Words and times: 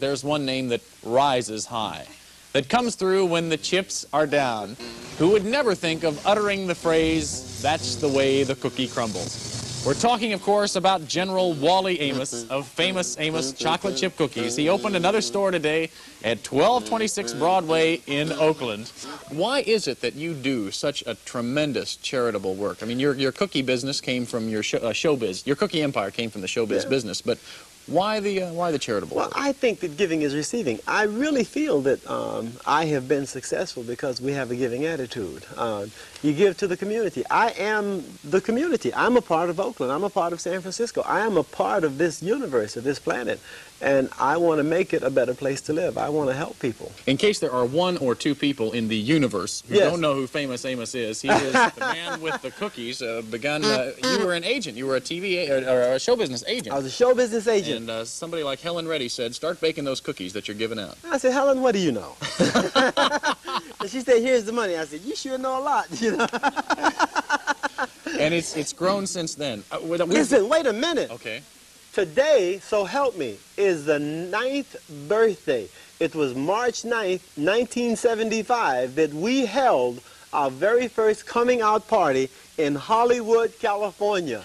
There's 0.00 0.24
one 0.24 0.46
name 0.46 0.68
that 0.68 0.80
rises 1.04 1.66
high, 1.66 2.06
that 2.54 2.68
comes 2.70 2.94
through 2.94 3.26
when 3.26 3.50
the 3.50 3.58
chips 3.58 4.06
are 4.14 4.26
down. 4.26 4.76
Who 5.18 5.28
would 5.32 5.44
never 5.44 5.74
think 5.74 6.04
of 6.04 6.26
uttering 6.26 6.66
the 6.66 6.74
phrase, 6.74 7.60
that's 7.60 7.96
the 7.96 8.08
way 8.08 8.42
the 8.42 8.54
cookie 8.54 8.88
crumbles? 8.88 9.58
We're 9.86 9.94
talking, 9.94 10.34
of 10.34 10.42
course, 10.42 10.76
about 10.76 11.06
General 11.08 11.54
Wally 11.54 11.98
Amos 12.00 12.46
of 12.50 12.66
famous 12.68 13.18
Amos 13.18 13.52
chocolate 13.52 13.96
chip 13.96 14.14
cookies. 14.16 14.54
He 14.54 14.68
opened 14.68 14.94
another 14.94 15.22
store 15.22 15.50
today 15.50 15.84
at 16.22 16.36
1226 16.38 17.32
Broadway 17.34 18.02
in 18.06 18.30
Oakland. 18.32 18.88
Why 19.30 19.60
is 19.60 19.88
it 19.88 20.02
that 20.02 20.14
you 20.14 20.34
do 20.34 20.70
such 20.70 21.02
a 21.06 21.14
tremendous 21.14 21.96
charitable 21.96 22.56
work? 22.56 22.82
I 22.82 22.86
mean, 22.86 23.00
your, 23.00 23.14
your 23.14 23.32
cookie 23.32 23.62
business 23.62 24.02
came 24.02 24.26
from 24.26 24.50
your 24.50 24.62
show, 24.62 24.78
uh, 24.78 24.92
showbiz. 24.92 25.46
Your 25.46 25.56
cookie 25.56 25.80
empire 25.80 26.10
came 26.10 26.28
from 26.28 26.42
the 26.42 26.46
showbiz 26.46 26.82
Yeah. 26.82 26.88
business, 26.90 27.22
but 27.22 27.38
why 27.86 28.20
the 28.20 28.42
uh, 28.44 28.52
why 28.52 28.70
the 28.70 28.78
charitable 28.78 29.16
Well. 29.16 29.32
I 29.34 29.52
think 29.52 29.80
that 29.80 29.96
giving 29.96 30.22
is 30.22 30.34
receiving. 30.34 30.78
I 30.86 31.04
really 31.04 31.44
feel 31.44 31.80
that 31.82 32.08
um, 32.08 32.52
I 32.66 32.84
have 32.86 33.08
been 33.08 33.26
successful 33.26 33.82
because 33.82 34.20
we 34.20 34.32
have 34.32 34.50
a 34.50 34.56
giving 34.56 34.84
attitude. 34.86 35.44
Uh, 35.56 35.86
you 36.22 36.32
give 36.32 36.56
to 36.58 36.66
the 36.66 36.76
community. 36.76 37.24
I 37.30 37.50
am 37.50 38.04
the 38.22 38.40
community. 38.40 38.92
I'm 38.94 39.16
a 39.16 39.22
part 39.22 39.50
of 39.50 39.58
Oakland. 39.58 39.90
I'm 39.92 40.04
a 40.04 40.10
part 40.10 40.32
of 40.32 40.40
San 40.40 40.60
Francisco. 40.60 41.00
I 41.02 41.20
am 41.20 41.36
a 41.36 41.42
part 41.42 41.82
of 41.84 41.98
this 41.98 42.22
universe, 42.22 42.76
of 42.76 42.84
this 42.84 42.98
planet. 42.98 43.40
And 43.82 44.10
I 44.18 44.36
want 44.36 44.58
to 44.58 44.62
make 44.62 44.92
it 44.92 45.02
a 45.02 45.08
better 45.08 45.32
place 45.32 45.62
to 45.62 45.72
live. 45.72 45.96
I 45.96 46.10
want 46.10 46.28
to 46.28 46.34
help 46.36 46.58
people. 46.58 46.92
In 47.06 47.16
case 47.16 47.38
there 47.38 47.50
are 47.50 47.64
one 47.64 47.96
or 47.96 48.14
two 48.14 48.34
people 48.34 48.72
in 48.72 48.88
the 48.88 48.96
universe 48.96 49.62
who 49.66 49.76
Yes. 49.76 49.90
don't 49.90 50.02
know 50.02 50.12
who 50.12 50.26
famous 50.26 50.66
Amos 50.66 50.94
is, 50.94 51.22
he 51.22 51.30
is 51.30 51.52
the 51.54 51.72
man 51.80 52.20
with 52.20 52.42
the 52.42 52.50
cookies. 52.50 53.00
Uh, 53.00 53.22
begun. 53.30 53.64
Uh, 53.64 53.92
you 54.04 54.26
were 54.26 54.34
an 54.34 54.44
agent. 54.44 54.76
You 54.76 54.86
were 54.86 54.96
a 54.96 55.00
TV 55.00 55.48
or 55.48 55.94
a 55.94 55.98
show 55.98 56.14
business 56.14 56.44
agent. 56.46 56.74
I 56.74 56.76
was 56.76 56.84
a 56.84 56.90
show 56.90 57.14
business 57.14 57.46
agent. 57.48 57.69
And 57.76 57.90
uh, 57.90 58.04
somebody 58.04 58.42
like 58.42 58.60
Helen 58.60 58.86
Reddy 58.88 59.08
said, 59.08 59.34
start 59.34 59.60
baking 59.60 59.84
those 59.84 60.00
cookies 60.00 60.32
that 60.32 60.48
you're 60.48 60.56
giving 60.56 60.78
out. 60.78 60.96
I 61.10 61.18
said, 61.18 61.32
Helen, 61.32 61.60
what 61.62 61.72
do 61.72 61.78
you 61.80 61.92
know? 61.92 62.16
and 62.38 63.88
she 63.90 64.00
said, 64.00 64.22
here's 64.22 64.44
the 64.44 64.52
money. 64.52 64.76
I 64.76 64.84
said, 64.84 65.00
you 65.02 65.14
sure 65.16 65.38
know 65.38 65.58
a 65.58 65.62
lot. 65.62 65.86
You 66.00 66.16
know? 66.16 66.26
And 68.18 68.34
it's 68.34 68.56
it's 68.56 68.72
grown 68.72 69.06
since 69.06 69.34
then. 69.34 69.62
Uh, 69.70 69.78
we- 69.82 69.96
we- 69.96 70.04
Listen, 70.04 70.48
wait 70.48 70.66
a 70.66 70.72
minute. 70.72 71.10
Okay. 71.10 71.40
Today, 71.92 72.60
so 72.62 72.84
help 72.84 73.16
me, 73.16 73.36
is 73.56 73.84
the 73.86 73.98
ninth 73.98 74.76
birthday. 75.08 75.68
It 75.98 76.14
was 76.14 76.34
March 76.34 76.82
9th, 76.82 77.22
1975, 77.36 78.94
that 78.94 79.12
we 79.12 79.46
held 79.46 80.00
our 80.32 80.50
very 80.50 80.86
first 80.88 81.26
coming 81.26 81.60
out 81.62 81.88
party 81.88 82.28
in 82.58 82.74
Hollywood, 82.76 83.52
California. 83.58 84.44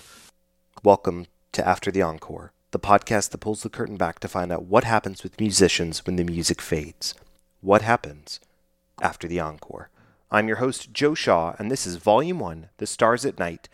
Welcome 0.84 1.28
to 1.52 1.68
After 1.68 1.92
the 1.92 2.02
Encore, 2.02 2.52
the 2.76 2.80
podcast 2.80 3.30
that 3.30 3.38
pulls 3.38 3.64
the 3.64 3.70
curtain 3.70 3.96
back 3.96 4.20
to 4.20 4.28
find 4.28 4.52
out 4.52 4.66
what 4.66 4.84
happens 4.84 5.24
with 5.24 5.40
musicians 5.40 6.06
when 6.06 6.18
the 6.18 6.26
music 6.26 6.60
fades. 6.60 7.16
What 7.62 7.82
happens 7.82 8.42
after 9.02 9.30
the 9.30 9.40
encore? 9.40 9.90
I'm 10.30 10.50
your 10.50 10.58
host, 10.58 10.92
Joe 10.92 11.16
Shaw, 11.16 11.56
and 11.58 11.72
this 11.72 11.88
is 11.88 11.96
Volume 11.96 12.40
1 12.40 12.68
The 12.76 12.86
Stars 12.86 13.24
at 13.26 13.40
Night 13.40 13.70